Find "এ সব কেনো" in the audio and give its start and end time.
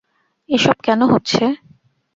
0.49-1.05